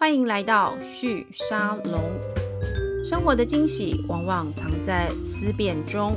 [0.00, 2.00] 欢迎来到旭沙龙。
[3.04, 6.16] 生活的惊喜往往藏在思辨中。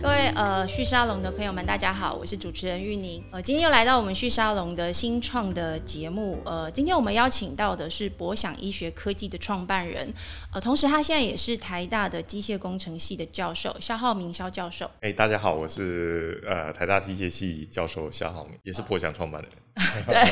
[0.00, 3.22] 各位呃旭沙龙的朋友们，大家好，我是主持人玉宁。
[3.30, 6.40] 呃，今天又来到我们旭沙龙的新创的节目。
[6.44, 10.12] 呃，今天我们邀请到的是博想医学科技的创办人，
[10.52, 14.90] 呃，同时他现在也是台大的机械工程系的教授肖浩明肖教授。
[15.00, 19.50] 哎，大家好，我是呃台大机械系教授肖浩明，也是博想创办人。
[20.08, 20.24] 对，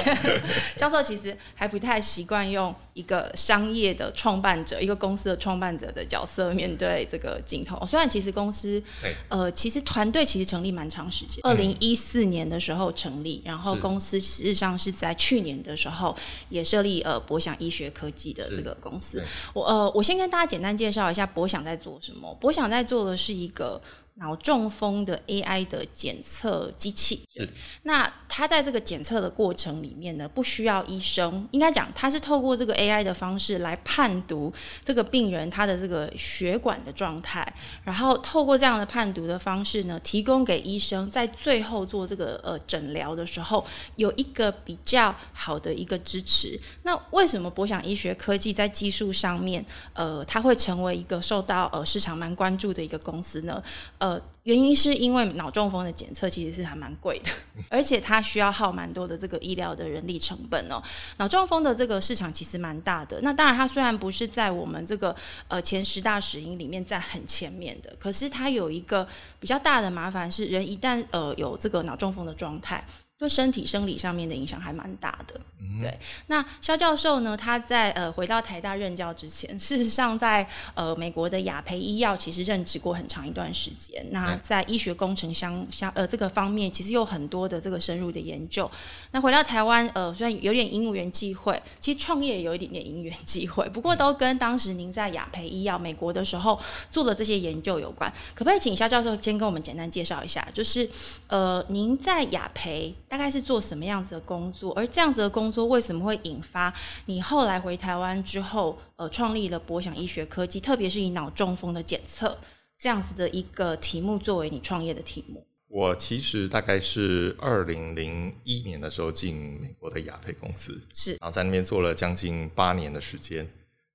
[0.75, 7.85] 教授其实还不太习惯用一个商业的创办者、一个公司的创办者的角色面对这个镜头。
[7.85, 8.83] 虽然其实公司，
[9.29, 16.15] 呃，其实团队其实成立蛮长时间，二零一四年的时候成立，然后公司事实上是在去年的时候
[16.49, 19.23] 也设立呃博享医学科技的这个公司。
[19.53, 22.35] 我呃，我先跟大家简单介绍一下博享在做什么。
[22.41, 23.81] 博享在做的是一个。
[24.17, 27.49] 脑中风的 AI 的检测机器，是
[27.83, 34.53] 那它在这个检测的过程里面呢，不需要医生，应该讲它是透过这个 AI 的方式来判读
[34.85, 46.57] 这个病人他的这个血管的状态，然后透过这样的判读的方式呢，提供给医生在最后做这个呃诊疗的时候有一个比较好的一个支持。
[46.85, 53.61] 那为什么博想医学科技在技术上面呃它会成为一个受到呃市场蛮关注的一个公司呢？
[54.04, 57.31] 呃，呃原因是因为脑中风的检测其实是还蛮贵的，
[57.71, 60.83] 而且它需要耗蛮多的这个医疗的人力成本哦。
[61.17, 65.17] 脑中风的这个市场其实蛮大的，那当然它虽然不是在我们这个
[65.49, 69.09] 呃前十大死因里面在很前面的，可是它有一个
[69.41, 72.85] 比较大的麻烦是，人一旦呃有这个脑中风的状态。
[73.17, 75.99] 对身体生理上面的影响还蛮大的，嗯、对。
[76.27, 77.37] 那肖教授呢？
[77.37, 84.05] 他在呃回到台大任教之前，事实上在呃美国的雅培医药其实任职过很长一段时间。
[84.11, 88.69] 那在医学工程相相呃这个方面，其实有很多的这个深入的研究。
[89.13, 96.59] 那回到台湾，呃虽然有点因缘际会，其实创业也有一点点因缘际会，不过都跟当时您在雅培医药美国的时候
[96.91, 98.13] 做的这些研究有关。
[98.35, 100.47] 可不可以请肖教授先跟我们简单介绍一下？
[100.53, 100.91] 就是
[101.29, 102.93] 呃您在雅培。
[103.15, 104.73] 大概是做什么样子的工作？
[104.73, 106.75] 而这样子的工作为什么会引发
[107.07, 112.37] 你后来回台湾之后，呃，创立了博想医学科技，特别是以脑中风的检测
[112.77, 115.47] 这样子的一个题目作为你创业的题目？
[115.69, 123.49] 我其实大概是二零零一年的时候进美国的雅培公司，是，然后在那边做了将近八年的时间。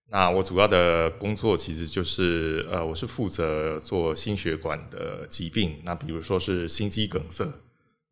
[0.10, 7.46] 那我主要的工作其实就是，呃，我是负责做心血管的疾病，那比如说是心肌梗塞。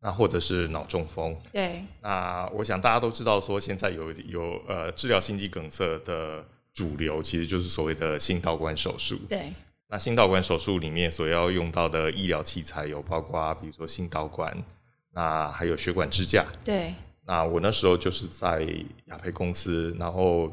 [0.00, 1.82] 那或者是脑中风，对。
[2.00, 9.18] 那我想大家都知道，说现在有有呃治疗心肌梗塞的主流，其实就是所谓的心导管手术。
[9.28, 9.52] 对。
[9.88, 14.56] 那心导管手术里面所要用到的医疗器材有包括，比如说心导管，
[15.12, 16.46] 那还有血管支架。
[16.62, 16.94] 对。
[17.26, 18.66] 那我那时候就是在
[19.06, 20.46] 雅培公司，然后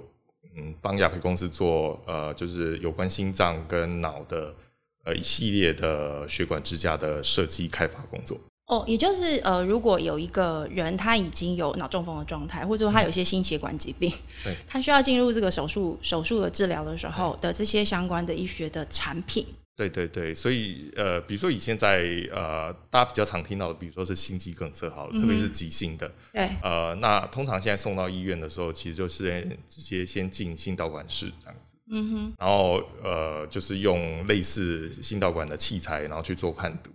[0.58, 4.56] 嗯帮雅培公司做呃就是有关心脏跟脑的
[5.04, 8.40] 呃一系列的血管支架的设计开发工作。
[8.68, 14.12] 哦，也就是呃，如果有一个人他已经有脑中风的状态，或者说他有一些心血管疾病，
[14.44, 19.46] 对，他需要进入这个手术手术的治疗的时候的这些相关的医学的产品。
[19.78, 36.90] 对对对，所以呃，比如说以现在呃，大家比较常听到的，比如说是心肌梗塞好了，嗯、特别是急性的，对，呃，那通常现在送到医院的时候，其实就是直接先进心导管室这样子，嗯哼，然后呃，就是用类似心导管的器材，然后去做判读。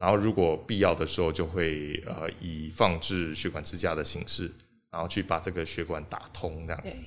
[0.00, 4.50] 然后，如果必要的时候，就会呃以放置血管支架的形式，
[4.90, 7.02] 然后去把这个血管打通这样子。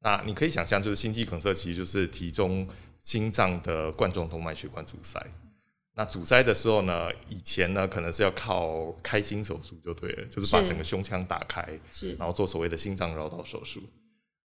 [0.00, 2.66] 那你可以想象，就是心肌梗塞其实就是体中
[3.02, 5.22] 心脏的冠状动脉血管阻塞。
[5.94, 13.82] 那阻塞的时候呢，以前呢可能是要靠开心手术就对了，就是把整个胸腔打开，是，然后做所谓的心脏绕道手术。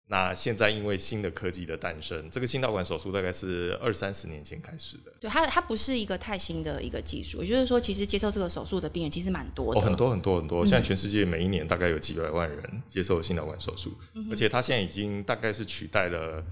[0.08, 5.12] 那现在因为新的科技的诞生，这个心导管手术大概是二三十年前开始的。
[5.20, 9.80] 对，它它不是一个太新的一个技术，也就是说，其实接受这个手术的病人其实蛮多的。
[9.80, 10.66] 哦，很多很多很多。
[10.66, 16.44] 现在全世界每一年大概有几百万人接受心导管手术，嗯，而且它现在已经大概是取代了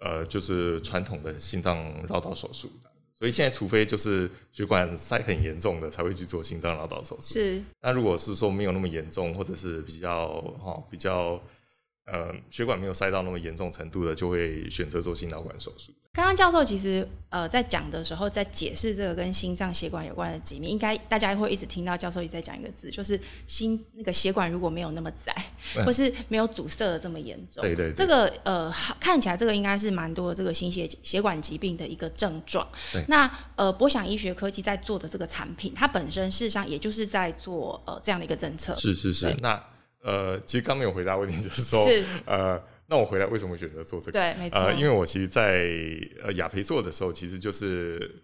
[0.00, 2.70] 呃，就是传统的心脏绕道手术。
[3.14, 7.32] 所以现在除非就是血管塞很严重的才会去做心脏绕道手术。
[7.32, 7.62] 是。
[7.80, 10.28] 那如果是说没有那么严重，或者是比较
[10.58, 11.40] 哈、哦、比较。
[12.06, 15.92] 呃，血管没有塞到那么严重程度的，就会选择做心导管手术。
[16.12, 25.34] 刚刚教授其实呃在讲的时候，在解释这个跟心脏血管有关的疾病，应该大家会一直听到教授一直在讲一个字，就是心那个血管如果没有那么窄，
[25.84, 27.60] 或是没有阻塞的这么严重。
[27.60, 27.92] 对对，对。
[27.92, 32.66] 这个呃看起来这个应该是蛮多的这个心血血管疾病的一个症状。
[32.92, 33.04] 对。
[33.08, 38.76] 那呃，博想医学科技在做的这个产品，它本身事实上也就是在做呃这样的一个政策。
[38.76, 39.36] 是是是。
[39.40, 39.60] 那。
[40.02, 44.12] 呃，其实刚没有回答问题， 就是说，是呃，那我回来为什么选择做这个？
[44.12, 44.58] 对，没错。
[44.58, 45.68] 呃，因为我其实在
[46.22, 48.22] 呃雅培做的时候，其实就是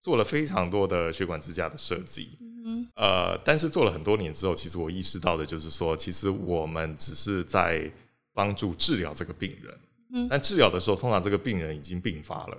[0.00, 2.38] 做了非常多的血管支架的设计。
[2.40, 2.86] 嗯。
[2.94, 7.90] 呃，但是做了很多年之后，其实我意识到的就是说，其实我们只是在
[8.32, 9.78] 帮助治疗这个病人。
[10.12, 10.28] 嗯。
[10.30, 12.56] 但治疗的时候，通常这个病人已经病发了，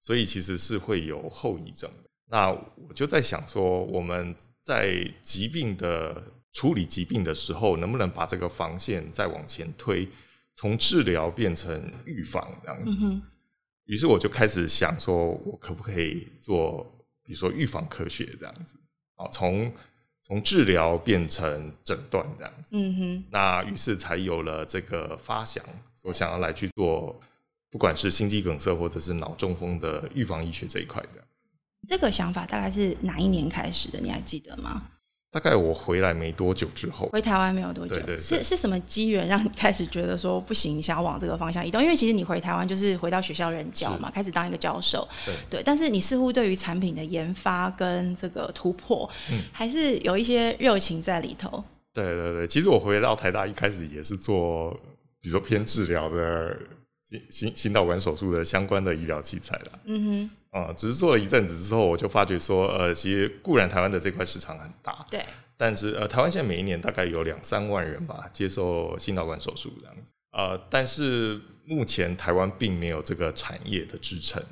[0.00, 2.10] 所以其实是会有后遗症的。
[2.30, 4.34] 那我就在想说，我们
[4.68, 6.22] 在疾病的
[6.52, 10.06] 处理疾病的时候，能不能把这个防线再往前推，
[10.56, 13.00] 从治疗变成预防这样子？
[13.86, 16.86] 于是我就开始想说，我可不可以做，
[17.24, 18.76] 比如说预防科学这样子？
[19.14, 19.72] 啊，从
[20.20, 22.76] 从治疗变成诊断这样子。
[22.76, 23.24] 嗯哼。
[23.30, 25.64] 那于是才有了这个发想，
[26.04, 27.18] 我想要来去做，
[27.70, 31.24] 不管是心肌梗塞或者是脑中风的预防医学这一块的。
[31.88, 33.98] 这个想法大概是哪一年开始的？
[33.98, 34.82] 你还记得吗？
[35.30, 41.82] 大概我回来没多久之后，回台湾没有多久，对对对，是是什么机缘让你开始觉得说不行，你想要往这个方向移动？
[41.82, 45.62] 因为其实你回台湾就是回到学校任教嘛，开始当一个教授，对对。
[45.62, 51.62] 但是你似乎对于产品的研发跟这个突破，嗯，还是有一些热情在里头。
[51.92, 54.70] 对对对，其实我回到台大一开始也是做，
[55.20, 56.56] 比如说偏治疗的
[57.02, 59.78] 心心心导管手术的相关的医疗器材啦。
[59.84, 60.30] 嗯哼。
[60.50, 65.24] 啊、嗯，只是做了一阵子之后，我就发觉说，呃，其实固然台湾的这块市场很大，对，
[65.58, 74.42] 但是呃，台湾现在每一年大概有两三万人吧接受心导管手术这样子，呃，但是目前台湾并没有这个产业的支撑，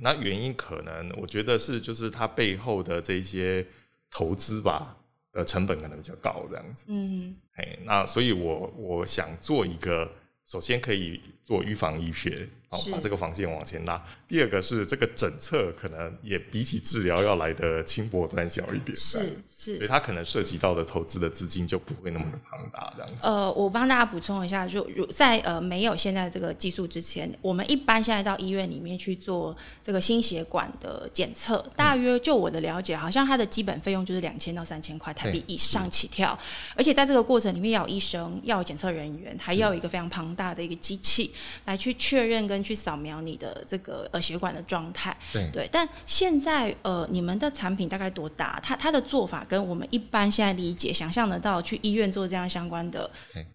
[0.00, 3.66] 那原因可能我觉得是就是它背后的这些
[4.10, 4.96] 投资吧，
[5.32, 10.10] 呃，成本可能比较高这样子，嗯，哎，那所以我我想做一个，
[10.46, 12.48] 首先可以做预防医学。
[12.72, 14.02] 好，把这个防线往前拉。
[14.26, 23.26] 第二个是这个诊测可能也比起治疗要来的轻薄短小一点，是是，所以它可能涉及到的投资的资金就不会那么的庞大，这样子。
[23.26, 36.38] 呃，我帮大家补充一下，就如在呃没有现在这个技术之前，我们一般现在到医院里面去做这个心血管的检测，大约就我的了解，好像它的基本费用就是两千到三千块台币以上起跳，
[36.74, 41.30] 而且在这个过程里面要有医生，要有检测人员，还要有一个非常庞大的一个机器
[41.66, 42.61] 来去确认跟。
[42.62, 48.60] 去扫描你的这个呃血管的状态，对，对，但现在呃你们的产品大概多大？
[48.62, 53.10] 它它的做法跟我们一般现在理解、想象得到去医院做这样相关的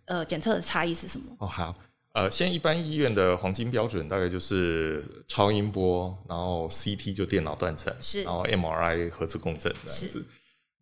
[0.06, 1.26] 呃检测的差异是什么？
[1.40, 1.76] 哦，好，
[2.14, 10.26] 呃，现在一般医院的黄金标准大概就是超音波，然后 CT 就电脑断层，是，然后 MRI 核磁共振这样子。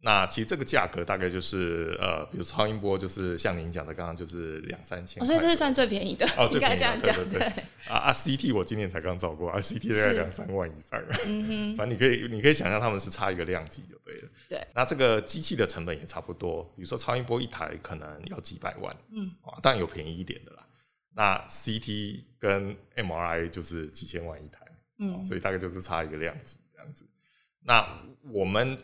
[0.06, 7.16] 那其实这个价格大概就是呃，比如超音波，就是像您讲的，刚刚就是两三千，哦，所以这是算最便宜的哦，应该这样讲。
[7.28, 7.42] 对
[7.88, 14.30] 啊啊，CT 我今年才刚照过啊，CT 大概两三万以上，嗯哼， 反正你可以你可以想象他们是差一个量级就对了。
[14.48, 20.68] 对，那这个机器的成本也差不多，比如说超音波一台可能要几百万，嗯，啊，当然有便宜一点的啦。
[21.16, 24.60] 那 CT 跟 MRI 就是几千万一台，
[25.00, 27.10] 嗯，所以大概就是差一个量级这样子。
[27.64, 27.84] 那
[28.32, 28.78] 我们。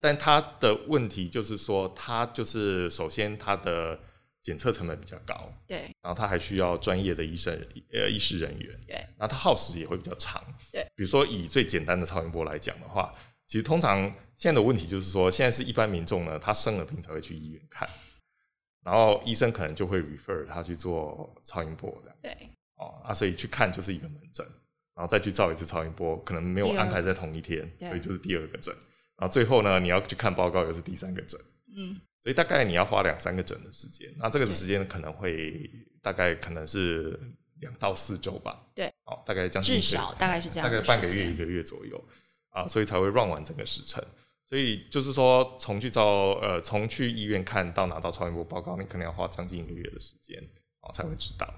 [0.00, 3.98] 但它的问题就是说，它就是首先它的
[4.42, 7.52] 检测成本比较高，对，然后它还需要专业的医生
[7.92, 10.84] 呃医师人员，对，然后它耗时也会比较长，对。
[10.94, 13.12] 比如说以最简单的超音波来讲的话，
[13.46, 14.02] 其实通常
[14.36, 17.88] 现在的问题就是说，现在是一般民众呢，他生了病才会去医院看，
[18.84, 24.46] 然后医生可能就会 refer 他去做超音波这样，对，哦啊，所以去看就是一个门诊，
[24.94, 28.72] 然后再去照一次超音波，可能没有安排在同一天，所以就是第二个诊。
[29.18, 31.40] 然后最后呢，你要去看报告，又是第三个诊，
[31.76, 34.12] 嗯，所以大概你要花两三个诊的时间。
[34.18, 35.70] 那这个时间可能会
[36.02, 37.18] 大概可能是
[37.60, 42.04] 两到四周吧，对，哦，大概将近至少大概是这样，大概半个月一个月左右
[42.50, 44.04] 啊，所以才会 run 完整个时程。
[44.48, 46.04] 所以就是说，从去照
[46.40, 50.40] 呃，从去医院看到拿到超音波报告，你可能要花将近一个月的时间
[50.80, 51.52] 啊，才会知道。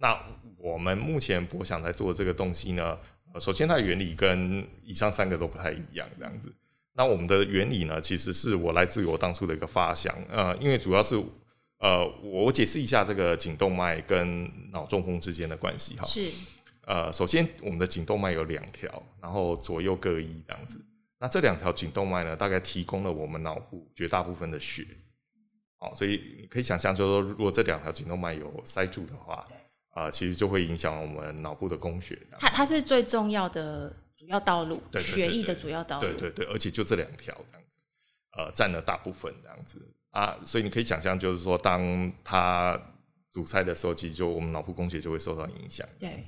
[0.00, 0.20] 那
[0.58, 2.98] 我们目前博想在做的这个东西呢，
[3.38, 6.52] 首先它的原理跟以上三个都不太一样，这样子。
[6.96, 11.20] 那我们的原理呢，其实是我来自于我当初的一个发想，呃，因为主要是，
[11.78, 16.04] 呃，我解释一下这个颈动脉跟脑中风之间的关系哈。
[16.04, 16.30] 是。
[16.86, 20.80] 呃，首先我们的颈动脉有两条，然后左右各一这样子。
[21.18, 24.86] 那这两条颈动脉呢，大概提供了我们脑部绝大部分的血。
[25.80, 29.44] 哦，所以你可以想象，就是说，如果这两条颈动脉有塞住的话，
[29.90, 32.16] 啊、呃，其实就会影响我们脑部的供血。
[32.38, 33.92] 它它是最重要的。
[34.24, 37.78] 主要道路，血液的主要道路，对对对，而且就这两条这样子，
[38.38, 39.78] 呃，占了大部分这样子
[40.12, 42.80] 啊，所以你可以想象，就是说，当它
[43.30, 45.86] 阻塞的时候，其实就我们脑部供血就会受到影响。
[45.98, 46.22] 对，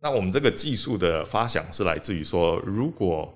[0.00, 3.32] 那我们这个技术的发想是来自于说，如果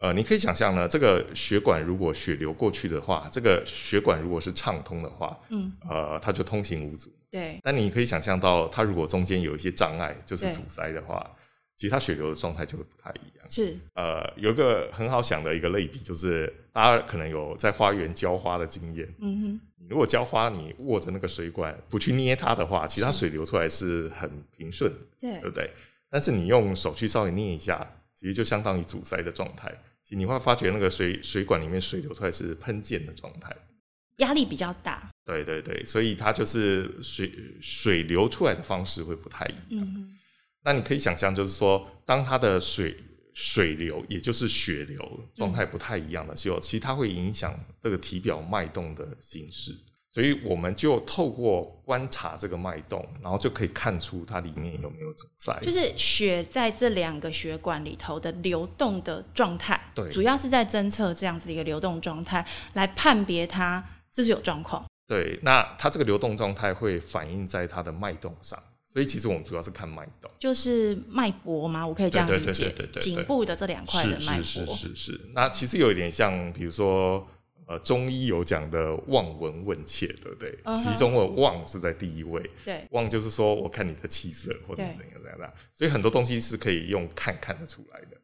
[0.00, 7.10] 呃，你可以想象呢，这个血管如果血流过去的话，这个血管如果是畅通的话，嗯，呃，它就通行无阻。
[7.30, 7.58] 对。
[7.62, 11.30] 那你可以想象到，它如果中间有一些障碍，就是阻塞的话，
[11.80, 13.46] 其实它血流的状态就会不太一样。
[13.48, 13.74] 是。
[13.94, 19.08] 呃，有一个很好想的一个类比，就是大家可能有在花园浇花的经验。
[19.18, 19.60] 嗯哼。
[19.88, 25.70] 如果浇花，你握着那个水管不去捏它的话，其实它水流出来是很平顺的，对，对不对？
[26.10, 29.72] 但是你用手去稍微捏一下，其实就相当于阻塞的状态。
[30.02, 33.56] 其实你会发觉那个水水管里面水流出来是喷溅的状态，
[34.18, 35.10] 压力比较大。
[35.24, 37.32] 对对对，所以它就是水
[37.62, 39.62] 水流出来的方式会不太一样。
[39.70, 40.16] 嗯哼。
[40.62, 42.96] 那你可以想象，就是说，当它的水
[43.32, 49.74] 水流，也就是血流状态不太一样的时候，嗯、其实它会影响这个体表脉动的形式。
[50.12, 55.56] 所以我们就透过观察这个脉动，然后就可以看出它里面有没有阻塞。
[55.62, 63.78] 就是血在这两个血管里头的流动的状态，对，主要是在侦测这样子的一个流动状态，来判别它
[64.12, 64.84] 是不是有状况。
[65.06, 68.60] 对，那它这个流动状态会反映在它的脉动上，
[68.92, 71.86] 所以其实我们主要是看脉动，就是脉搏嘛？
[71.86, 72.70] 我可以这样理解。
[72.70, 74.42] 对对对颈部的这两块的脉搏。
[74.42, 75.20] 是是是是是。
[75.34, 77.26] 那其实有一点像，比如说。
[77.66, 80.82] 呃，中医有讲的望闻问切，对不对？Uh huh.
[80.92, 88.16] 其中的望是在第一位，对，望就是说我看你的气色或者怎样怎样的，所以很多东西是可以用看看得出来的。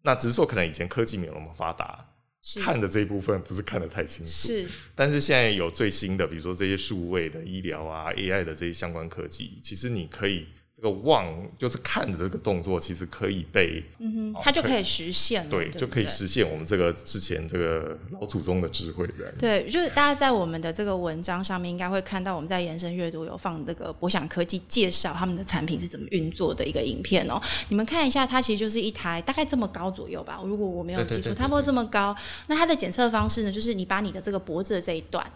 [0.00, 2.17] 那只是说可能以前科技没有那么发达，是
[2.60, 4.66] 看的这一部分不是看得太清楚，是。
[4.94, 10.46] 但是现在有最新的，比如说这些数位的医疗啊、AI 的这些相关科技，其实你可以。
[10.80, 11.26] 这个望
[11.58, 19.12] 就是看的这个动作，其实可以被，嗯哼，它就可以实现了，对，对对就可以实现我们这个之前这个老祖宗的智慧的。
[19.36, 27.42] 对，就是大家在我们的这个文章上面应该会看到，我们在延伸阅读有放那个博想科技介绍他们的产品是怎么运作的一个影片哦。
[27.70, 32.14] 你们看一下，它其实就是一台大概这么高左右吧，如果我没有记错，差不多这么高。
[32.46, 35.28] 那它的检测方式呢，就是你把你的这个脖子的这一段。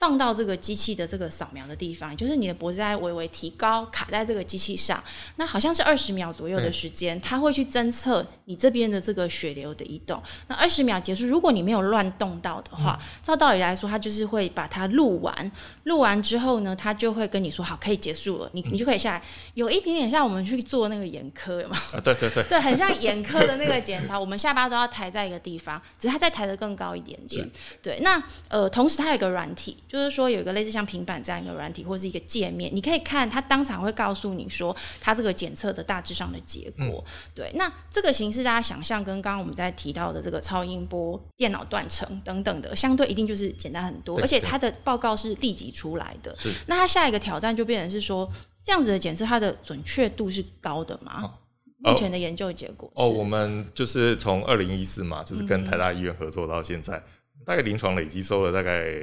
[0.00, 5.04] 放到这个机器的这个扫描的地方，就是你的脖子在微微提高，卡在这个机器上，
[5.36, 10.20] 那好像是二十秒左右的时间，嗯、它会去侦测你这边的这个血流的移动。
[10.48, 15.52] 那二十秒结束，如果你没有乱动到的话，嗯、照道理来说，它就是会把它录完，
[15.84, 19.22] 录完之后呢，它就会跟你说好，可以结束了，你你就可以下来。
[19.52, 21.76] 有一点点像我们去做那个眼科，有吗？
[21.92, 27.46] 啊，对对对， 对，很像眼科的那个 检查，我们下巴都要抬在一个地方，只是它再抬得更高一点点。
[27.82, 29.76] 对，那呃，同时它有个软体。
[29.90, 36.84] 就是说，有一个类似像平板这样一个软体，或是一个界面，你可以看它当场会告诉你说，它这个检测的大致上的结果。
[36.86, 37.04] 嗯、
[37.34, 46.32] 对，那这个形式大家想象跟刚刚我们在提到的这个超音波、电脑断层等等的，相对一定就是简单很多，而且它的报告是立即出来的。
[46.68, 48.30] 那它下一个挑战就变成是说，
[48.62, 51.34] 这样子的检测它的准确度是高的吗？
[51.82, 57.02] 哦、目前的研究结果哦，我们就是从二零一四嘛，就是跟台大医院合作到现在，嗯、
[57.50, 58.94] 大概临床累积收了大概。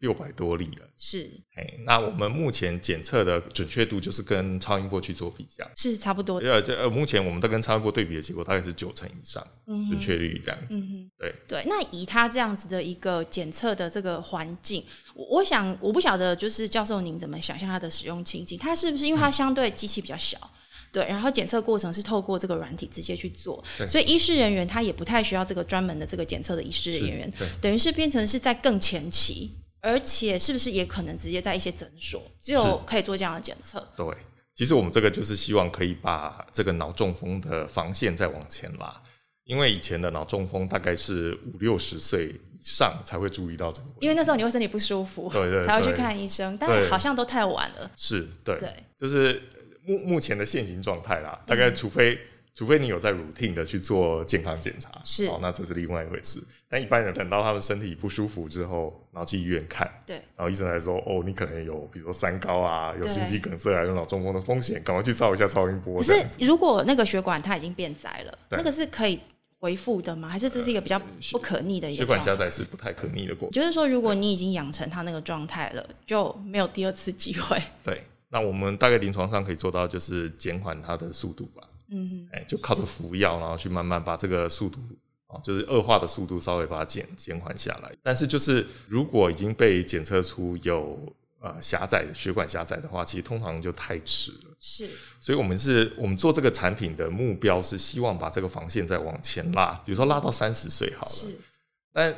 [0.00, 6.52] 六百多例了，是，哎，那我们目前检测的准确度就是跟超音波去做比较，是差不多的。
[6.52, 11.64] 呃，这呃，目前我们都跟超音波对比的结果大概是九成以上，准确率这样子，嗯哼，对对。
[11.66, 14.84] 那以它这样子的一个检测的这个环境，
[15.14, 18.58] 我我想我不晓得，就是教授您怎么想象它的使用情景？
[18.58, 20.36] 它是不是因为它相对机器比较小？
[20.38, 20.50] 嗯
[20.94, 33.84] 对，然后检测过程是透过这个软体直接去做，所以医师人员他也不太需要这个专门的这个检测的医师人员，等于是变成是在更前期，而且是不是也可能直接在一些诊所只有可以做这样的检测？
[33.96, 34.06] 对，
[34.54, 39.02] 其实我们这个就是希望可以把这个脑中风的防线再往前拉，
[39.42, 49.42] 因为以前的脑中风大概是五六十岁以上才会注意到这个因为那时候你会身体不舒服，对，对对，才会去看医生，但好像都太晚了，是对，对，就是。
[49.86, 52.18] 目目前的现行状态啦，大概除非、嗯、
[52.54, 56.42] 除非你有在 routine 的去做健康检查，是哦，那这是另外一回事。
[56.68, 65.98] 但一般人等到他们身体不舒服之后，然后去医院看，对，然后医生来说，哦，你可能有比如说三高啊，有心肌梗塞啊，有脑中风的风险，赶快去照一下超音波。
[65.98, 69.20] 可是如果那个血管它已经变窄了，那个是可以
[69.60, 70.28] 回复的吗？
[70.28, 71.00] 还是这是一个比较
[71.30, 73.52] 不可逆的一个血管狭窄是不太可逆的过程？
[73.52, 77.56] 就是说，如果你已经养成他那个状态了，就没有第二次机会。
[77.84, 78.00] 对。
[78.28, 81.62] 那我们大概临床上可以做到，就是减缓它的速度吧。
[81.88, 84.80] 嗯哼，哎，就靠着服药，然后去慢慢把这个速度
[85.26, 87.92] 啊，就是恶化的速度稍微把它减减缓下来。
[88.02, 90.98] 但是，就是如果已经被检测出有
[91.40, 94.56] 呃狭窄血管狭窄的话，其实通常就太迟了。
[94.58, 94.88] 是，
[95.20, 101.12] 所以我们是我们做这个产品的目标是希望把这个防线再往前拉，比如说拉到三十岁好了。
[101.12, 101.38] 是，
[101.92, 102.16] 但。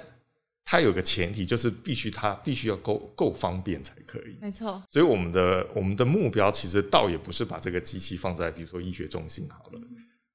[0.69, 4.37] 它有个前提，就是必须它必须要够够方便才可以。
[4.41, 4.83] 没错。
[4.89, 9.81] 所以我们的我们的目标其实倒也不是把这个机器放在比如说医学中心好了，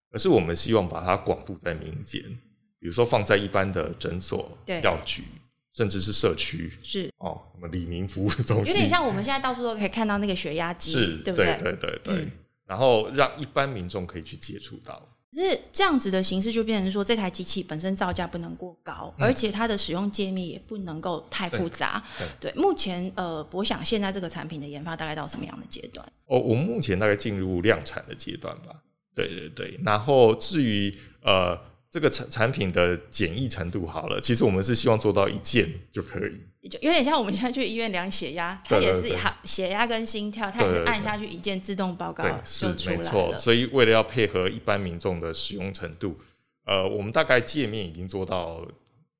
[0.10, 2.24] 而是我们希望把它广布在民间，
[2.80, 5.24] 比如说放在一般的诊所、药局，
[5.74, 11.58] 甚至是社区，是哦，什么李明服务中心，有点像我们现在到处都可以看到那个血压机，是，对不对？
[11.62, 12.16] 对对对对。
[12.24, 12.32] 嗯、
[12.66, 15.10] 然后让一般民众可以去接触到。
[15.34, 22.04] 可是这样子的形式就变成说，这台机器本身造价不能过高，嗯、而且它的使用界面也不能够太复杂。
[22.40, 26.06] 对，目前呃，我想现在这个产品的研发大概到什么样的阶段？
[26.26, 28.82] 哦，我们目前大概进入量产的阶段吧。
[29.16, 31.71] 对对对，然后至于呃。
[31.92, 43.02] 这个产产品的简易程度好了，其实我们是希望做到一件就可以，就有点像我们现在去医院量血压，它也是血压跟心跳，它也是按下去一键自动报告就出来了。
[43.02, 46.18] 没错，所以为了要配合一般民众的使用程度，
[46.64, 48.66] 呃，我们大概界面已经做到，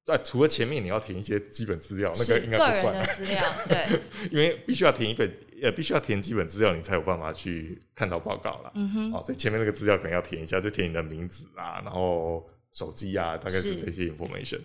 [0.06, 4.00] 在除了前面你要填一些基本资料，那个应该不算个人的资料，对，
[4.32, 5.30] 因为必须要填一本，
[5.62, 8.72] 呃，必须要填基本资料，你才有办法去看到报告了。
[8.76, 12.48] 嗯哼，好，所以前面那个资料可能要填一下，就填你的名字啊，然后。
[12.74, 14.60] 手机啊，大概是这些 information，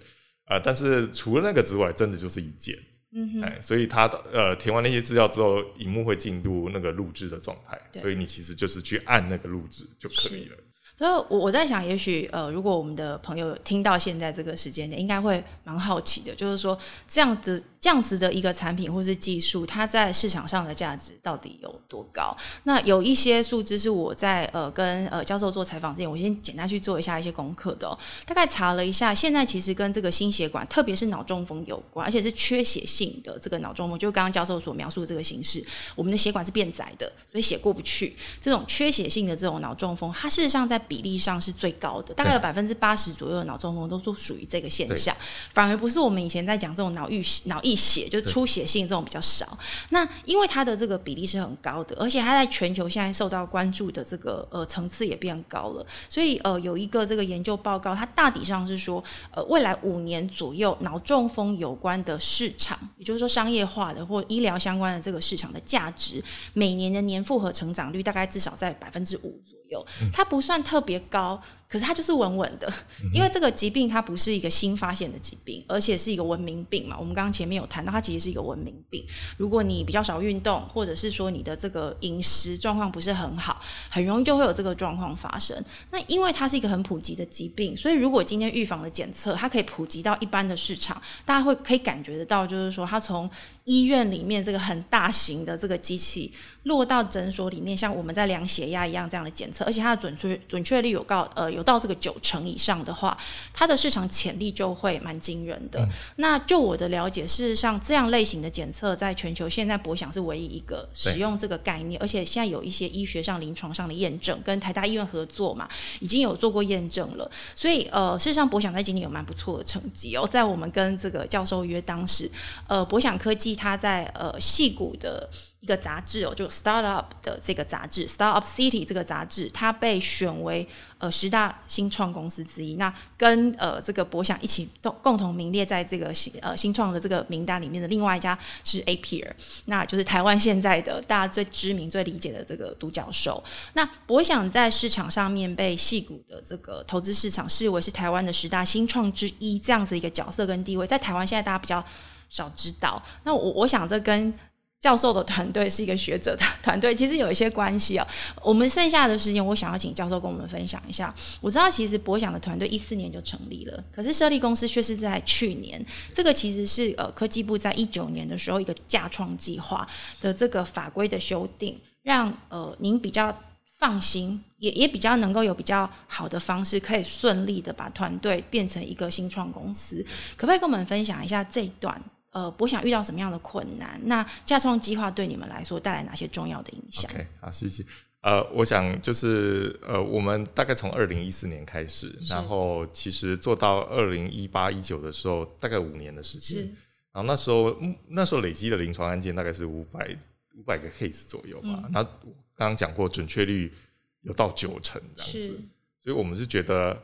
[0.46, 2.76] 呃，但是除了那个之外，真的就是一键，
[3.12, 10.56] 嗯哼，哎，所以他呃填完那些资料之后，荧幕会进入那个录制的状态，所以你其实就是去按那个录制就可以了。
[10.98, 17.62] 所以，我我在想，也许呃，如果我们的朋友听到现在这个时间点，应该会蛮好奇的，就是说这样子。
[17.86, 22.36] 这样子的一个产品或是技术，它在市场上的价值到底有多高？
[22.64, 27.96] 那有一些数字是我在呃跟呃教授做采访之前，我先简单去做一下一些功课的哦。
[28.24, 35.64] 大概查了一下，现在其实跟这个心血管，特别是脑中风有关，而且是缺血性的这个脑中风，就刚刚教授所描述的这个形式，
[35.94, 38.16] 我们的血管是变窄的，所以血过不去。
[38.40, 45.16] 这种缺血性的这种脑中风，它事实上在比例上是最高的，大概有百分之八十左右的脑中风都是属于这个现象，
[45.54, 49.56] 反而不是我们以前在讲这种脑溢脑溢血，就出血性这种比较少。
[49.90, 55.86] 那因为它的这个比例是很高的，而且它在全球现在受到关注的这个呃层次也变高了。
[56.08, 71.40] 所以呃有一个这个研究报告，它大体上是说，呃未来五年左右脑中风有关的市场，也就是说商业化的或医疗相关的这个市场的价值，每年的年复合成长率大概至少在百分之五左右，它不算特别高。
[71.68, 72.72] 可是它就是稳稳的，
[73.12, 76.96] 因为这个疾病它不是一个新发现的疾病，而且是一个文明病嘛。
[76.96, 79.04] 我们刚刚前面有谈到，它其实是一个文明病。
[79.36, 85.60] 如果你比较少运动，或者是说你的这个饮食状况不是很好，很容易就会有这个状况发生。
[85.90, 93.28] 那因为它是一个很普及的疾病，所以如果今天预防的检测它可以普及到一般的市场，大家会可以感觉得到，就是说它从
[93.64, 101.55] 医院里面这个很大型的这个机器落到诊所里面，像我们在量血压一样这样的检测，而且它的准确准确率有高呃。
[101.56, 103.16] 有到这个九成以上的话，
[103.52, 105.80] 它的市场潜力就会蛮惊人的。
[105.80, 115.66] 嗯、那就我的了解，事实上这样类型的检测在全球现在博想是唯一一个使用这个概念，而且现在有一些医学上、临床上的验证，跟台大医院合作嘛，
[116.00, 117.30] 已经有做过验证了。
[117.54, 120.28] 所以呃，事实上博想在今年有蛮不错的成绩哦。
[120.30, 122.30] 在我们跟这个教授约当时，
[122.68, 125.28] 呃，博想科技它在呃细谷的。
[125.66, 130.64] 一个杂志哦，就 Startup 的这个杂志，Startup City 这个杂志，它被选为
[130.98, 132.76] 呃十大新创公司之一。
[132.76, 139.28] 那跟呃这个博想一起共共同名列在这个新呃新创的这个名单里面的另外一家是 Appier，
[139.64, 143.42] 那就是台湾现在的大家最知名、最理解的这个独角兽。
[143.72, 151.84] 那博想在市场上面被戏股的这个投资市场视为是台湾的十大新创之一，这样子一个角色跟地位，在台湾现在大家比较
[152.28, 153.02] 少知道。
[153.24, 154.32] 那我我想这跟
[154.80, 158.06] 教授的团队是一个学者的团队，其实有一些关系哦。
[158.42, 161.12] 我们剩下的时间，我想要请教授跟我们分享一下。
[161.40, 165.84] 我知道，其实博想的团队一四年就成立了，可是设立公司却是在去年。
[166.14, 169.86] 这个其实是呃科技部在一九年的时候一个架创计划
[170.20, 173.36] 的这个法规的修订，让呃您比较
[173.78, 180.04] 放心，也也比较能够有比较好的方式，可以顺利的把团队变成一个新创公司。
[180.36, 182.00] 可不可以跟我们分享一下这一段？
[182.36, 183.98] 呃，我想遇到什么样的困难？
[184.04, 187.82] 那架创计划对你们来说带来哪些重要的影响？OK，好，谢谢。
[188.20, 196.62] 呃，我想就是呃，我们大概从二零一四年开始，然后其实做到二零一八一九的时候，大概五年的时间。
[197.10, 197.74] 然后那时候
[198.06, 200.14] 那时候累积的临床案件大概是五百
[200.58, 201.88] 五百个 case 左右吧。
[201.90, 203.72] 那刚刚讲过，准确率
[204.20, 205.58] 有到九成这样子，
[205.98, 207.02] 所以我们是觉得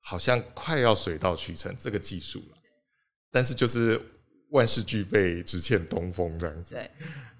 [0.00, 2.58] 好像快要水到渠成这个技术了，
[3.30, 3.98] 但是就是。
[4.56, 6.74] 万事俱备，只欠东风这样子。
[6.74, 6.90] 对，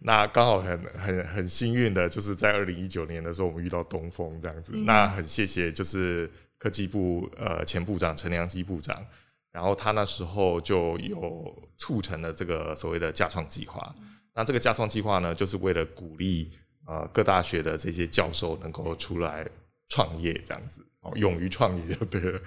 [0.00, 4.72] 那刚好很很很幸运的，就是在二零一九年的时候，我们遇到东风这样子。
[4.76, 9.04] 嗯、那很谢谢，就是科技部呃前部长陈良基部长，
[9.50, 13.94] 然后他那时候就有促成了这个所谓的架创计划。
[13.98, 16.50] 嗯、那这个架创计划呢，就是为了鼓励
[16.86, 19.44] 呃各大学的这些教授能够出来
[19.88, 20.84] 创业这样子。
[21.14, 22.40] 勇于创业就对了。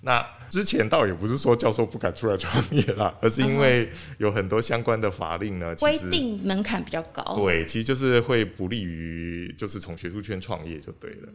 [0.00, 7.36] 那之前倒也不是说教授不敢出来创业啦，而是因为有很多相关的法令呢，规定门槛比较高。
[7.36, 11.28] 对，其实就是会不利于就是从学术圈创业就对了。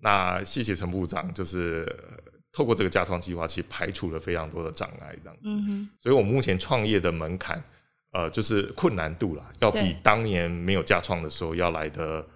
[0.00, 1.86] 那谢谢陈部长，就是
[2.50, 5.42] 透过这个架创计划，其实排除了非常多的障碍，这样子。
[5.44, 5.90] 嗯哼。
[6.00, 7.62] 所以我目前创业的门槛，
[8.10, 12.26] 呃，就是困难度啦，要比当年没有架创的时候要来的。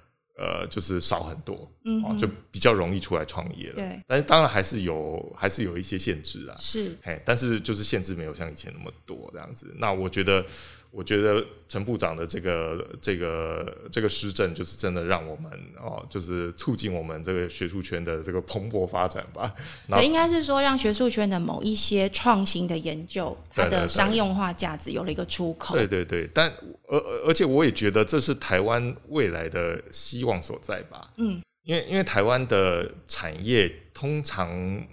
[0.42, 3.76] 呃，就是少很多，嗯哼，就比较容易出来创业了。
[3.76, 6.56] 对，但是当然还是有，还是有一些限制啊。
[6.58, 9.72] 是，哎，但是就是限制没有像以前那么多这样子。
[9.78, 10.44] 那我觉得。
[10.92, 15.50] 我觉得陈部长的这个这个这个施政，就是真的让我们
[15.80, 19.52] 哦，就是促进我们这个学术圈的这个蓬勃发展吧。
[19.88, 25.74] 对，应该是说让学术圈的某一些创新的研究，它的商用化价值有了一个出口。
[25.74, 26.52] 对对对，但
[26.86, 31.10] 而而且我也觉得这是台湾未来的希望所在吧。
[31.16, 34.86] 嗯，因为因为台湾的产业通常。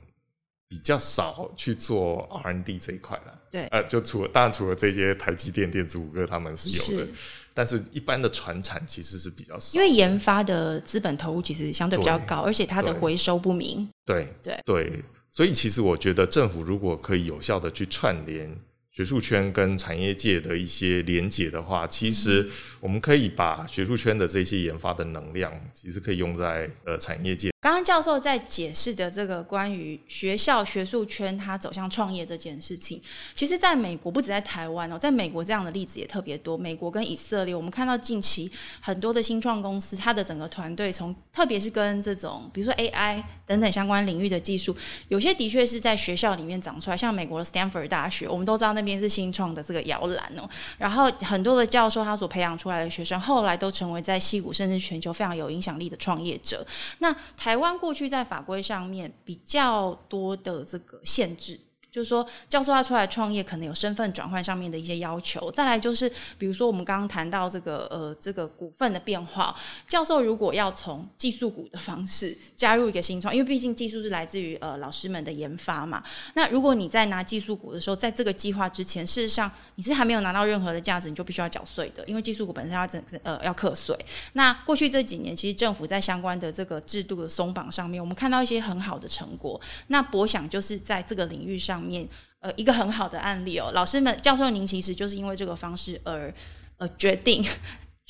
[0.71, 7.13] 比较少去做 R N D 这一块了，对，呃，就除了当然除了这些台积电、电子五哥他们是有的，是，
[7.53, 18.55] 但是一般的传产其实是比较少，因为研发的资本投入其实相对比较高，而且它的回收不明，对对对，所以其实我觉得政府如果可以有效的去串联。
[18.91, 22.45] 学术圈跟产业界的一些连结的话，其实
[22.81, 27.49] 我们可以把学术圈的这些研发的能量，其实可以用在呃产业界。
[27.69, 32.99] 刚刚教授在解释的这个关于学校学术圈它走向创业这件事情，
[33.35, 36.57] 其实在美国不止在台湾哦，在美国这样的例子也特别多。
[36.57, 38.51] 美国跟以色列，我们看到近期
[38.81, 44.75] 很多的新创公司，它的整个团队从特别是跟这种比如说 AI 等等相关领域的技术，
[45.09, 48.99] 有些的确是在学校里面长出来，像美国的 Stanford 大学，我们都知道那边。
[48.99, 56.65] 是新创的这个摇篮哦，然后很多的教授他所培养出来的学生，后来都成为在西谷甚至全球非常有影响力的创业者。
[56.97, 61.59] 那台台湾过去在法规上面比较多的这个限制。
[61.91, 65.51] 就是说，教授他出来创业，可能有身份转换上面的一些要求。
[65.51, 69.55] 再来就是，比如说我们刚刚谈到这个呃这个股份的变化，
[69.87, 76.03] 教授如果要从技术股的方式加入一个新创，因为毕竟技术是来自于呃老师们的研发嘛。
[76.35, 83.97] 那如果你在拿技术股的时候，在这个计划之前，事实上你是还没有拿到任何的价值，你就必须要缴税的，因为技术股本身要整呃要课税。
[84.33, 89.59] 那过去这几年，其实政府在相关的这个制度的松绑上面，我们看到一些很好的成果。
[89.87, 92.07] 那博想就是在这个领域上面。
[92.41, 96.33] 呃，一个很好的案例哦，老师们、教授，您其实就是因为这个方式而
[96.77, 97.43] 呃决定。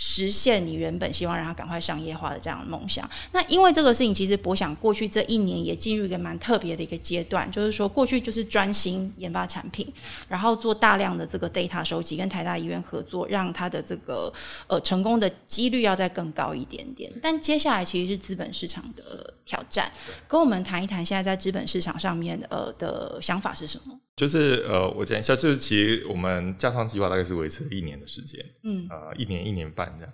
[0.01, 3.07] 实现你原本希望让他赶快商业化的这样的梦想。
[3.33, 9.85] 那因为这个事情，其实博想过去这一年也进入一个蛮特别的一个阶段，就是说过去就是专心研发产品，
[10.29, 14.31] 然后做大量的这个 data 收集，跟台大医院合作，让他的这个
[14.67, 17.11] 呃成功的几率要再更高一点点。
[17.21, 19.91] 但接下来其实是资本市场的挑战，
[20.29, 23.99] 跟我们谈一谈现在在资本市场上面呃的想法是什么？
[24.15, 30.13] 就是呃，我讲一下，就是其实我们加创计划大概是维持了一年的时间，嗯，呃，一年一年半这样。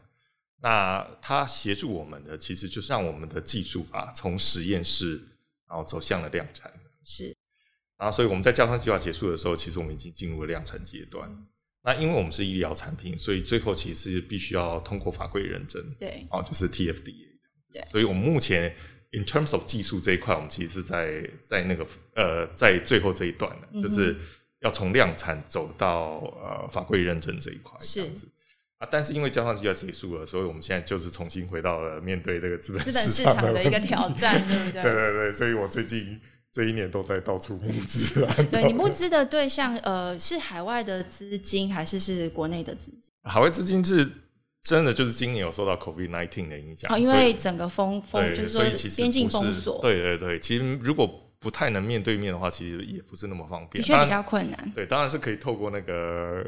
[0.61, 5.21] 那他协助我们的，其实就是让我们的技术啊，从实验室
[5.67, 6.71] 然后走向了量产。
[7.03, 7.35] 是。
[7.97, 11.29] 然后，所以我们在架创计划结束的时候，其实我们已经进入了量产阶段。
[11.29, 11.47] 嗯、
[11.83, 15.83] 那因为我们是医疗产品，所以最后其实必须要通过法规认证。
[15.97, 16.27] 对。
[16.29, 17.73] 哦，就是 TFDA 这样子。
[17.73, 17.85] 对。
[17.85, 18.75] 所以我们目前。
[19.11, 24.13] In terms of 技术这一块，我们其实是在在那个呃，在最后这一段的，嗯、就是
[24.59, 28.11] 要从量产走到呃法规认证这一块是
[28.77, 28.87] 啊。
[28.89, 34.81] 但是因为架创计划结束了，所以我们现在就是重新回到了面对这个资本资本市场的一个挑战，对不对？
[34.81, 36.19] 对对对，所以我最近
[36.51, 38.35] 这一年都在到处募资啊。
[38.49, 43.11] 对，你募资的对象呃是海外的资金还是是国内的资金？
[43.23, 44.09] 海外资金是。
[44.67, 48.63] 真的就是今年有受到 COVID-19 的影响，哦，因为整个封封就是说
[48.95, 51.07] 边境封锁，对对对，其实如果
[51.39, 54.71] 不太能面对面的话，其实也不是那么方便，的确比较困难。
[54.73, 56.43] 对，当然是可以透过那个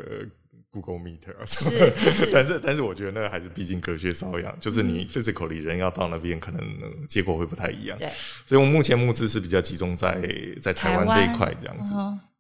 [0.82, 6.62] Google Meet，是，是但是但是我觉得那个还是毕竟隔靴搔痒，就是你 physically 人要到那边，可能
[7.08, 7.98] 结果会不太一样。
[7.98, 8.08] 对，
[8.46, 10.22] 所以我们目前募资是比较集中在
[10.62, 11.94] 在台湾这一块这样子。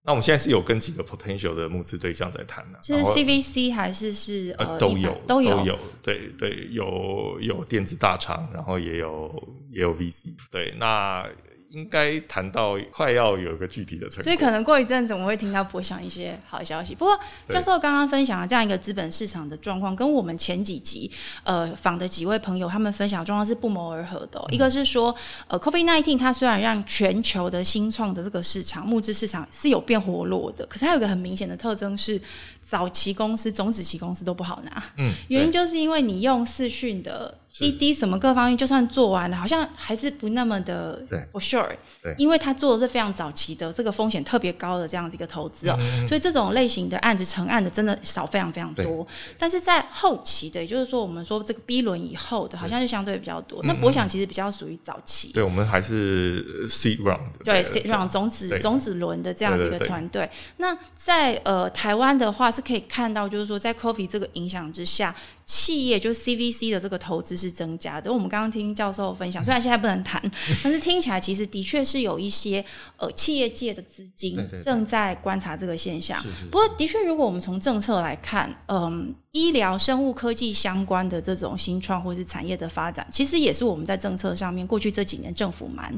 [0.03, 11.25] 那我们现在是有跟几个 potential 的募资对象在谈呢，是 CVC 还是是呃都有都有都有对对有有电子大厂，然后也有也有 VC 对那。
[11.69, 16.95] 应该谈到快要有一个具体的成果，所以可能过一阵子我们会听到博想一些好消息。
[16.95, 21.11] 不过教授刚刚分享的这样一个资本市场的状况，跟我们前几集
[21.43, 25.13] 呃访的几位朋友他们分享的状况是不谋而合的、一个是说，
[25.47, 32.21] 呃，COVID-19 它虽然让全球的新创的这个市场募资市场是有变活络的，可是它有一个很明显的特征是，
[32.63, 34.83] 早期公司、种子期公司都不好拿。
[34.97, 41.69] 嗯，原因就是因为你用视讯的滴滴什么各方面，就算做完了，好像还是不那么的 for sure。
[42.01, 49.05] 对，因为他做的是非常早期的，这个风险特别高的这样子一个投资哦、嗯，所以这种类型的案子成案的真的少非常非常多。
[49.37, 53.61] 但是在后期的，也就是说我们说这个 B 轮以后的，好像就相对比较多。
[53.63, 55.31] 那我想其实比较属于早期。
[55.33, 57.19] 对，我们还是 seed round。
[57.43, 60.29] 对，seed round 种子种子轮的这样的一个团队。
[60.57, 65.15] 那在呃台湾的话，是可以看到，就是说在 Coffee 这个影响之下，
[65.47, 68.11] 企业就是 CVC 的这个投资是增加的。
[68.11, 70.21] 我们刚刚听教授分享，虽然现在不能谈，
[70.61, 72.63] 但是听起来其实的确是有一些
[72.97, 76.21] 呃企业界的资金正在观察这个现象。
[76.51, 85.97] 不过，的确，如果我们从政策来看，嗯，医疗、生物科技相关的这种新创或是产业的发展，其实也是我们在政策上面过去这几年政府蛮。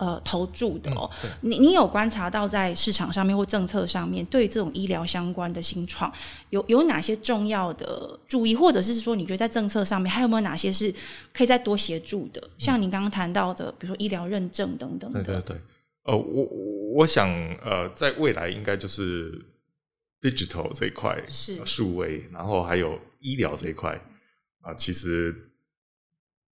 [0.00, 6.10] 呃，投注的哦，嗯、你你有观察到在市场上面或政策上面，对这种医疗相关的新创
[6.48, 10.90] 有有哪些重要的注意，或者是说，你觉得在政策上面还有没有哪些是
[11.34, 12.40] 可以再多协助的？
[12.40, 15.22] 嗯、像你刚刚谈到的，比如说医疗认证等等的。
[15.22, 15.56] 对对对，
[16.04, 16.44] 呃，我
[16.94, 17.28] 我想，
[17.62, 19.38] 呃，在未来应该就是
[20.22, 23.92] digital 这一块是数位，然后还有医疗这一块
[24.62, 25.46] 啊、呃，其实。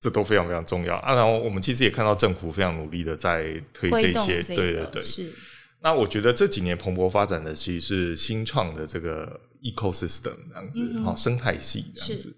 [0.06, 1.12] 这都非常非常重要啊！
[1.14, 5.02] 然后我们其实也看到政府非常努力的在推这些，这对对对。
[5.02, 5.32] 是。
[5.80, 12.36] 那我觉得这几年蓬勃发展的其实是新创的这个 ecosystem 这样子，嗯、哦，生态系这样子。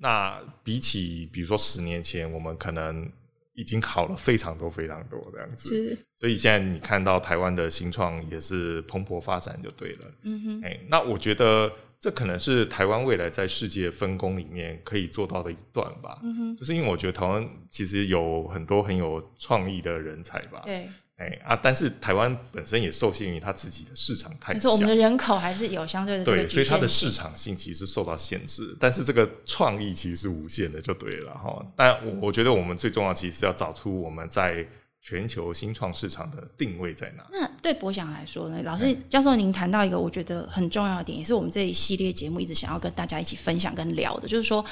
[0.00, 3.08] 那比起比如说十年前，我们可能
[3.54, 5.68] 已经好了非常多非常多这样子。
[5.68, 5.98] 是。
[6.16, 10.14] 所以现在你看到台湾的新创也是蓬勃发展就对了。
[10.24, 10.62] 嗯哼。
[10.64, 11.70] 哎，那我觉得。
[12.04, 16.20] 这可能是台湾未来在世界分工里面可以做到的一段吧。
[16.22, 20.60] 嗯哼，就是因为我觉得台湾其实有很多很有创意的人才吧。
[20.66, 20.86] 对，
[21.16, 24.70] 哎啊，但是台湾本身也受限于它自己的市场太小。
[24.70, 28.76] 我们的人口还是有相对的对，所以它的市场性其实受到限制。
[28.78, 31.64] 但是这个创意其实是无限的，就对了哈。
[31.74, 34.68] 但我觉得我们最重要其实是要找出我们在。
[35.04, 37.24] 全球新创市场的定位在哪？
[37.30, 38.62] 那对博翔来说呢？
[38.62, 44.64] 老师教授，您谈到一个我觉得很重要的点，也是我们这一系列节目一直想要跟大家一起分享跟聊的，就是说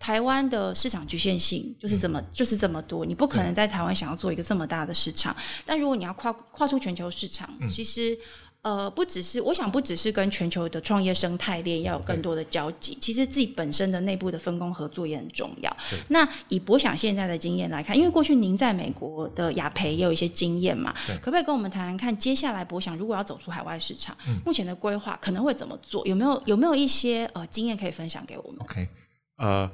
[0.00, 5.36] 台湾的市场局限性就是这么、嗯、就是这么多，你不可能在台湾想要做一个这么大的市场。
[5.66, 8.18] 但如果你要跨跨出全球市场，嗯、其实。
[8.64, 15.76] 呃，不只是，我想不只是跟全球的创业生态链要有更多的交集，其实自己本身的内部的分工合作也很重要。
[16.08, 26.06] 那以博想现在的经验来看，因为过去您在美国的雅培也有一些经验嘛，可不可以跟我们谈谈看，接下来博想如果要走出海外市场，嗯、目前的规划可能会怎么做？
[26.06, 28.88] 有没有有没有一些呃经验可以分享给我们？OK，
[29.36, 29.70] 呃，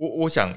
[0.00, 0.50] 我我想。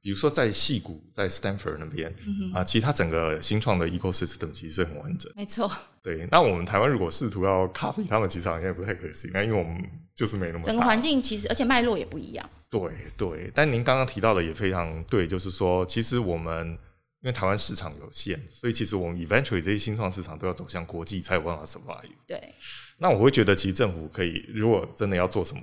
[0.00, 2.14] 比如说在戏谷，在 Stanford 那边
[2.52, 5.32] 啊、其实它整个新创的 ecosystem 其实是很完整。
[5.34, 5.70] 没错。
[6.02, 9.82] 对，那我们台湾如果试图要 copy 他们，其实好像也不太可行，那因为我们
[10.14, 10.64] 就是没那么。
[10.64, 12.48] 整个环境其实，而且脉络也不一样。
[12.68, 12.80] 对
[13.16, 16.76] 对，但您刚刚提到的也非常对，就是说，其实我们因
[17.22, 22.10] 为台湾市场有限，所以其实我们 eventually 这些新创市场都要走向国际才有办法 survive。
[22.26, 22.52] 对。
[22.98, 25.62] 那我会觉得，其实政府可以，如果真的要做什么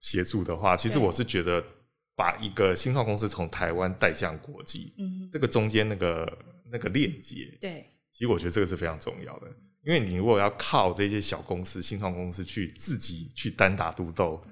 [0.00, 1.62] 协助的话，其实我是觉得。
[2.14, 6.38] 把一个新创公司从台湾带向国际，嗯，这个中间那个
[6.70, 9.46] 那个链接，对，其实我觉得这个是非常重要的，
[9.82, 14.44] 因为你如果要靠这些小公司、新创公司去自己去单打独斗，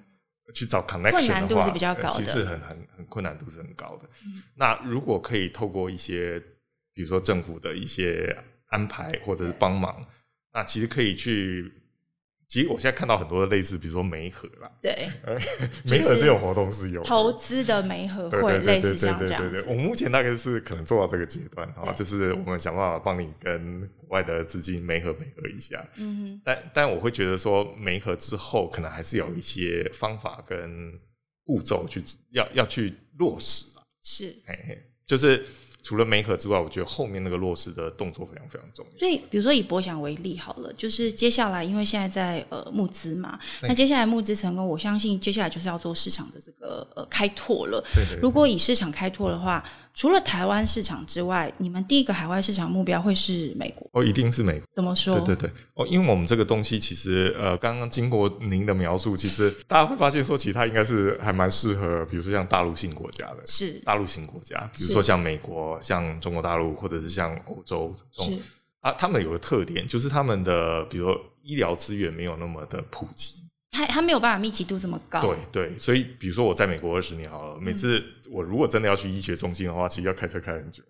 [0.54, 4.08] 去找 connection 的话，困难度是比较高的，其实很很很困难度是很高的。
[4.24, 4.42] 嗯。
[4.56, 6.40] 那如果可以透过一些，
[6.94, 8.36] 比如说政府的一些
[8.68, 10.06] 安排或者是帮忙，
[10.52, 11.72] 那其实可以去。
[12.50, 15.08] 其实我现在看到很多的类似，比如说媒合啦，对，
[15.88, 19.48] 媒合这种活动是有投资的媒合会类似像这样子。
[19.50, 25.88] 对对对，我们目前大概是可能做到这个阶段啊，就是我们想办法帮你跟国外的资金媒合媒合一下。
[25.94, 26.42] 嗯哼。
[26.44, 30.92] 但但我会觉得说，媒合之后可能还是有一些方法跟
[31.44, 33.66] 步骤去要要去落实。
[34.02, 35.46] 是，嘿嘿，就是。
[35.82, 38.98] 除了梅核之外，我觉得后面那个落实的动作非常非常重要。
[38.98, 47.82] 所以，比如说以博翔为例好了，就是接下来，因为现在在呃募资嘛，那接下来募资成功，我相信接下来就是要做市场的这个呃开拓了。
[47.94, 48.20] 对对对。
[48.20, 49.64] 如果以市场开拓的话。
[49.94, 53.88] 除了台湾市场之外，你们第一个海外市场目标会是美国？
[53.92, 54.66] 哦，一定是美国。
[54.72, 55.18] 怎么说？
[55.20, 68.40] 对对对，哦，因为我们这个东西其实，呃，刚刚经过您的描述，其实大家会发现说，其实它应该是还蛮适合，比如说像大陆性国家的，是大陆性国家，比如说像美国、像中国大陆，或者是像欧洲这种，
[68.80, 73.34] 啊，他们有个特点，就是他们的，比如说医疗资源没有那么的普及。
[73.70, 80.82] 他他没有办法密集度这么高，对对，所以比如说我在美国二十年好了，每次我如果真的要去医学中心的话，其实要开车开很久，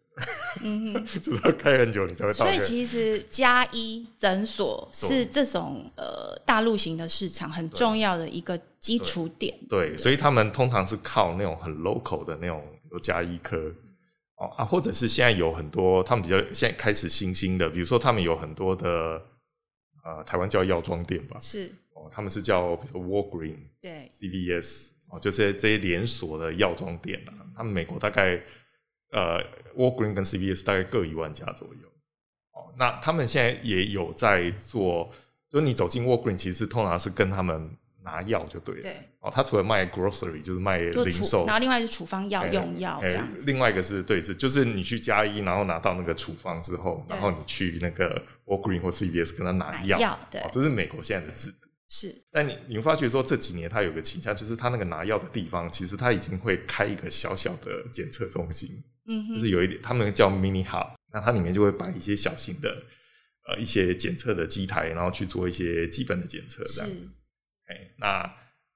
[0.62, 2.47] 嗯哼， 就是要开很久你才会到。
[2.47, 9.55] 所以其实加医诊所是这种呃大陆型的市场很重要的一个基础点。
[9.69, 13.71] 对，对，对，所以他们通常是靠那种很 local 的那种有家医科
[14.37, 19.21] 哦啊，或者是现在有很多他们比较现在开始新兴的，比如说他们有很多的
[20.03, 28.41] 呃台湾叫药妆店吧，是哦，他们是叫比如说 Walgreen 对 CVS 哦，就是这些连锁的药妆店啊，他们美国大概
[29.13, 29.39] 呃
[29.77, 31.89] Walgreen 跟 CVS 大概各一万家左右
[32.53, 35.13] 哦，那他们现在也有在做，
[35.51, 37.77] 就是你走进 Walgreen 其实通常是跟他们。
[38.03, 38.81] 拿药就对了。
[38.81, 43.45] 对哦，他除了卖 grocery 就是卖零售，然后另外是处方药、欸、用药这样、欸。
[43.45, 50.19] 另外一个是对，是就是你去加一，然后拿到那个处方之后，然后你去那个 Walgreens 或 CVS 跟他拿药。
[50.31, 51.69] 对、哦，这是美国现在的制度。
[51.92, 58.83] 是，但你你会发觉说这几年他有个倾向，就是他那个拿药的地方，其实他已经会开一个小小的检测中心。
[59.09, 62.70] 嗯哼，就是有一点，他们叫 mini hub，那它里面就会摆一些小型的
[63.48, 67.09] 呃一些检测的机台，然后去做一些基本的检测这样子。
[67.66, 68.22] 哎那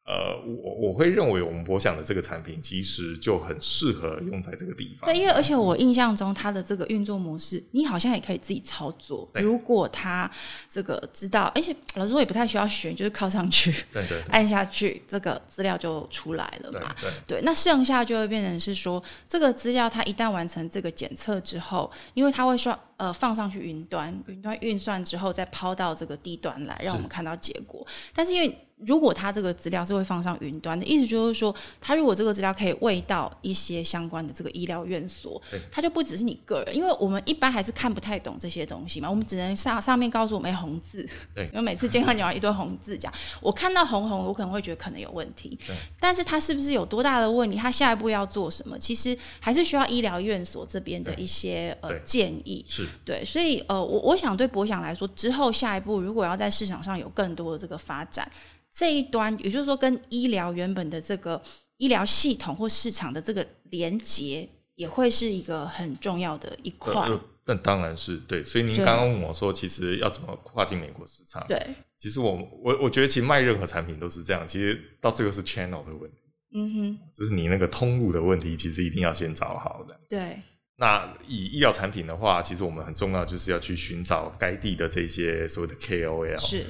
[0.06, 5.08] 呃，我我会认为我们博想的这个产品其实就很适合用在这个地方。
[5.08, 9.26] 对，因为而且我印象中它的这个运作模式，你好像也可以自己操作。
[9.32, 10.30] 如果他
[10.68, 16.94] 这个知道，而且老师说也不太需要选，就是靠上去，对对， 按下去，这个资料就出来了嘛。
[17.00, 22.78] 对对，对，那剩下就会变成是说，这个资料它一旦完成这个检测之后，因为它会说。
[22.96, 27.84] 呃，放上去云端，云端运算之后再抛到这个地端来，让我们看到结果。
[28.14, 45.58] 但是因为如果他这个资料是会放上云端的，意思就是说，他如果这个资料可以喂到一些相关的这个医疗院所，他就不只是你个人，因为我们一般还是看不太懂这些东西嘛，我们只能上上面告诉我们红字，对， 因为每次健康讲完一堆红字讲，我看到红红，我可能会觉得可能有问题，
[45.98, 47.56] 但是他是不是有多大的问题？
[47.56, 48.78] 他下一步要做什么？
[48.78, 52.64] 其实还是需要医疗院所这边的一些呃建议。
[52.68, 52.86] 是。
[53.04, 58.28] 对，所以呃，我我想对博想来说，之后下一步如果要在市场上有更多的这个发展，
[58.74, 61.40] 这一端也就是说跟医疗原本的这个
[61.76, 67.08] 医疗系统或市场的这个连接，也会是一个很重要的一块。
[67.46, 71.46] 那当然是对，所以您刚刚问我说，其实要怎么跨进美国市场？
[71.46, 71.60] 对，
[71.96, 72.32] 其实我
[72.62, 76.18] 我我觉得，其实卖任何产品都是这样，其实到最后是 channel 的问题。
[76.54, 80.00] 嗯哼，就是你那个通路的问题，其实一定要先找好的。
[80.08, 80.40] 对。
[80.76, 86.64] 那以医疗产品的话，其实我们很重要，就是要去寻找该地的这些所谓的 KOL，是，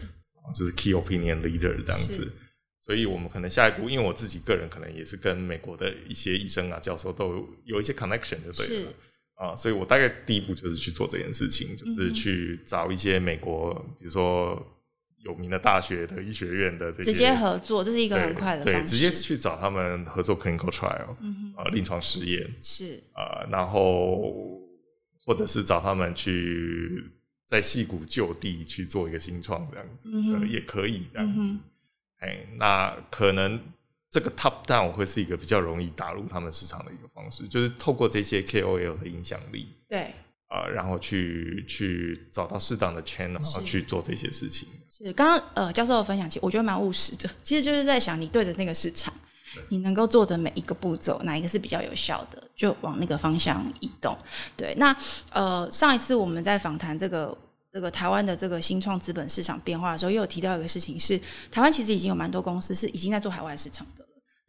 [0.52, 2.32] 就是 Key Opinion Leader 这样子。
[2.80, 8.92] 所以，我们可能下一步，因为我自己个人可能也是跟美国的一些医生啊、教授都有，有一些 connection 就对了。
[9.36, 14.60] 啊，所以我大概第一步就是去做这件事情，就是去找一些美国，比如说。
[15.24, 18.62] 有名的大学的医学院的这些直接合作，这是一个很快的。
[18.62, 24.60] 对，直接去找他们合作 clinical trial，嗯哼，呃，临床实验是啊，然后
[25.24, 27.02] 或者是找他们去
[27.46, 31.56] 在戏谷就地去做一个新创这样子，嗯呃，也可以这样子。
[32.18, 33.60] 哎，嗯，那可能
[34.10, 40.12] 这个 top down 会是一个比较容易打入他们市场的一个方式，就是透过这些 KOL 的影响力，对。
[40.50, 44.68] 呃，然后去去找到适当的 channel，然后去做这些事情。
[44.88, 47.28] 是刚刚呃教授的分享，其实我觉得蛮务实的。
[47.42, 49.12] 其实就是在想，你对着那个市场，
[49.68, 54.16] 你能够做的每一个步骤，哪一个是比较有效的，就往那个方向移动。
[54.56, 54.96] 对，那
[55.32, 57.36] 呃上一次我们在访谈这个
[57.72, 64.04] 这个台湾的这个新创资本市场变化的时候，又有提到一个事情是，台湾其实已经有蛮多公司是已经在做海外市场的。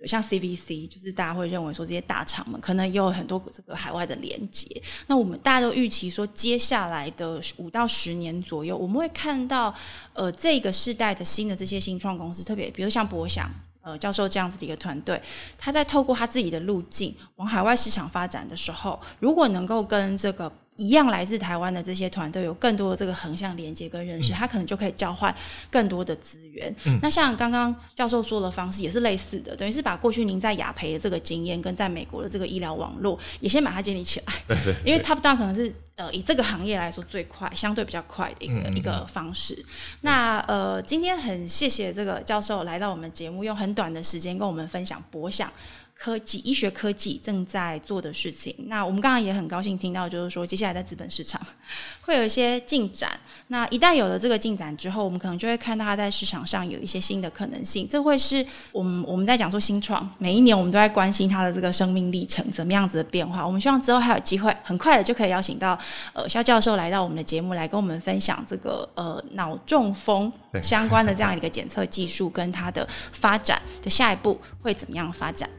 [0.06, 4.70] 像 CVC，就是大家会认为说这些大厂们可能也有很多这个海外的连接。
[5.08, 9.74] 那我们大家都预期说，接下来的五到十年左右，我们会看到
[10.13, 13.50] 呃这个世代的新的这些新创公司，特别比如像博想
[13.86, 15.21] 呃教授这样子的一个团队，
[15.58, 20.52] 他在透过他自己的路径往海外市场发展的时候，如果能够跟这个。
[20.77, 25.33] 一样来自台湾的这些团队有更多的这个横向连接跟认识，他可能就可以交换
[25.71, 26.73] 更多的资源。
[26.85, 34.33] 嗯、那像刚刚教授说的方式也是类似的，等于是把过去您在雅培的这个经验跟在美国的这个医疗网络也先把它建立起来。
[34.47, 39.65] 对对，因为 Top Down 可能是呃以这个行业来说最快、相对比较快的一个一个方式。
[40.01, 45.49] 那呃今天很谢谢这个教授来到我们节目，用很短的时间跟我们分享博想。
[45.97, 51.41] 科技、医学科技正在做的事情，那我们刚刚也很高兴听到，就是说接下来在资本市场
[52.05, 53.17] 会有一些进展。
[53.47, 57.88] 那一旦有了这个进展之后，我们可能就会看到它在市场上有一些新的可能性。
[57.89, 63.45] 这会是我们我们在讲说新创，每一年我们都在关心它的这个生命历程怎么样子的变化。
[63.45, 65.80] 我们希望之后还有机会，很快的就可以邀请到
[66.13, 75.49] 呃肖教授来到我们的节目来跟我们分享这个呃脑中风相关的这样一个检测技术跟它的发展的下一步会怎么样发展。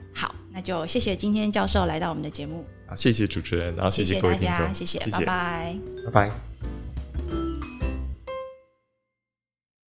[0.57, 2.65] 好，那就谢谢今天教授来到我们的节目。
[2.89, 5.77] 好，谢谢主持人，然后谢谢各位听众，谢谢，谢谢，拜拜，
[6.07, 6.86] 拜拜。